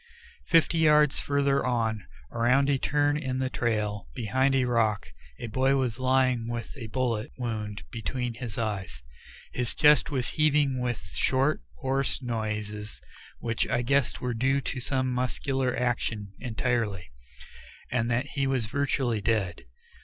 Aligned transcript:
Fifty 0.47 0.79
yards 0.79 1.19
farther 1.19 1.63
on, 1.63 2.07
around 2.31 2.71
a 2.71 2.79
turn 2.79 3.15
in 3.17 3.37
the 3.37 3.51
trail, 3.51 4.09
behind 4.15 4.55
a 4.55 4.65
rock, 4.65 5.09
a 5.37 5.45
boy 5.45 5.75
was 5.75 5.99
lying 5.99 6.47
with 6.47 6.75
a 6.75 6.87
bullet 6.87 7.29
wound 7.37 7.83
between 7.91 8.33
his 8.33 8.57
eyes. 8.57 9.03
His 9.53 9.75
chest 9.75 10.09
was 10.09 10.29
heaving 10.29 10.79
with 10.79 11.11
short, 11.13 11.61
hoarse 11.75 12.19
noises 12.19 12.99
which 13.37 13.67
I 13.69 13.83
guessed 13.83 14.19
were 14.21 14.33
due 14.33 14.59
to 14.61 14.79
some 14.79 15.07
muscular 15.13 15.77
action 15.77 16.33
entirely, 16.39 17.11
and 17.91 18.09
that 18.09 18.25
he 18.29 18.47
was 18.47 18.65
virtually 18.65 19.21
dead. 19.21 19.65